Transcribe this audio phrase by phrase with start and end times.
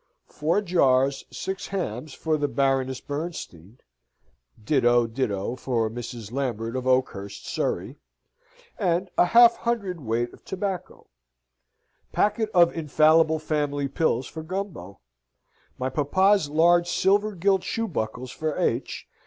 [0.25, 3.77] 4 jars, 6 hams for the Baroness Bernstein,
[4.63, 6.31] ditto ditto for Mrs.
[6.31, 7.99] Lambert of Oakhurst, Surrey,
[8.79, 9.59] and 1/2
[9.99, 10.43] cwt.
[10.43, 11.05] tobacco.
[12.11, 15.01] Packet of Infallible Family Pills for Gumbo.
[15.77, 19.07] My Papa's large silver gilt shoe buckles for H.